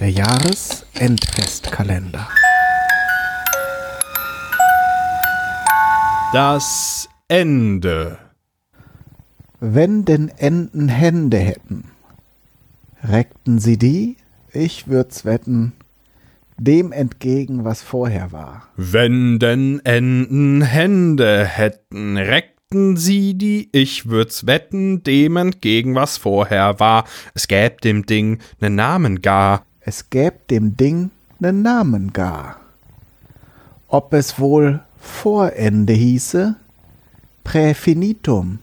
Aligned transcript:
Der 0.00 0.10
Jahresendfestkalender. 0.10 2.28
Das 6.32 7.08
Ende. 7.26 8.18
Wenn 9.58 10.04
denn 10.04 10.30
Enten 10.36 10.86
Hände 10.86 11.38
hätten, 11.38 11.90
reckten 13.02 13.58
sie 13.58 13.76
die, 13.76 14.16
ich 14.52 14.86
würd's 14.86 15.24
wetten, 15.24 15.72
dem 16.56 16.92
entgegen, 16.92 17.64
was 17.64 17.82
vorher 17.82 18.30
war. 18.30 18.68
Wenn 18.76 19.40
denn 19.40 19.80
Enten 19.82 20.62
Hände 20.62 21.44
hätten, 21.44 22.16
reckten 22.16 22.96
sie 22.96 23.34
die, 23.34 23.68
ich 23.72 24.08
würd's 24.08 24.46
wetten, 24.46 25.02
dem 25.02 25.36
entgegen, 25.36 25.96
was 25.96 26.18
vorher 26.18 26.78
war. 26.78 27.04
Es 27.34 27.48
gäb 27.48 27.80
dem 27.80 28.06
Ding 28.06 28.38
nen 28.60 28.76
Namen 28.76 29.22
gar. 29.22 29.64
Es 29.88 30.10
gäb 30.10 30.48
dem 30.48 30.76
Ding 30.76 31.12
nen 31.38 31.62
Namen 31.62 32.12
gar. 32.12 32.60
Ob 33.86 34.12
es 34.12 34.38
wohl 34.38 34.80
Vorende 35.00 35.94
hieße, 35.94 36.56
Präfinitum 37.42 38.58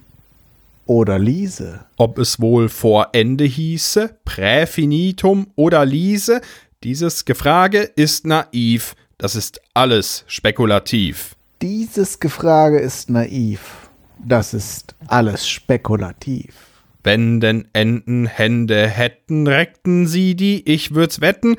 oder 0.85 1.17
Liese. 1.17 1.79
Ob 1.98 2.20
es 2.20 2.39
wohl 2.39 2.70
vor 2.70 3.09
Ende 3.13 3.45
hieße, 3.45 4.17
Präfinitum 4.23 5.48
oder 5.55 5.84
Liese, 5.84 6.41
dieses 6.84 7.26
Gefrage 7.26 7.79
ist 7.79 8.27
naiv, 8.27 8.95
das 9.17 9.35
ist 9.35 9.59
alles 9.73 10.26
spekulativ. 10.27 11.35
Dieses 11.59 12.20
Gefrage 12.20 12.77
ist 12.77 13.09
naiv, 13.09 13.89
das 14.23 14.53
ist 14.53 14.93
alles 15.07 15.48
spekulativ. 15.48 16.53
Wenn 17.05 17.39
denn 17.39 17.67
Enten 17.71 18.25
Hände 18.25 18.87
hätten, 18.87 19.45
reckten 19.45 20.07
sie 20.07 20.35
die, 20.35 20.67
ich 20.67 20.95
würd's 20.95 21.21
wetten, 21.21 21.55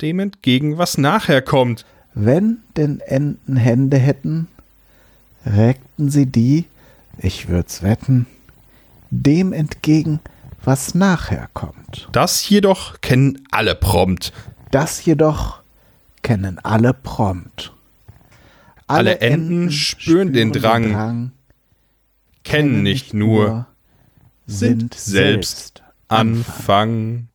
dem 0.00 0.20
entgegen, 0.20 0.78
was 0.78 0.96
nachher 0.96 1.42
kommt. 1.42 1.84
Wenn 2.14 2.62
denn 2.78 3.00
Enten 3.00 3.56
Hände 3.56 3.98
hätten, 3.98 4.48
reckten 5.44 6.08
sie 6.08 6.24
die, 6.24 6.64
ich 7.18 7.48
würd's 7.48 7.82
wetten, 7.82 8.24
dem 9.10 9.52
entgegen, 9.52 10.20
was 10.64 10.94
nachher 10.94 11.50
kommt. 11.52 12.08
Das 12.12 12.48
jedoch 12.48 13.02
kennen 13.02 13.46
alle 13.50 13.74
prompt. 13.74 14.32
Das 14.70 15.04
jedoch 15.04 15.60
kennen 16.22 16.58
alle 16.62 16.94
prompt. 16.94 17.74
Alle 18.86 19.20
Enten 19.20 19.70
spüren 19.70 20.32
den 20.32 20.52
Drang, 20.52 21.32
kennen 22.44 22.82
nicht 22.82 23.12
nur, 23.12 23.66
sind 24.46 24.94
selbst 24.94 25.82
Anfang. 26.08 27.28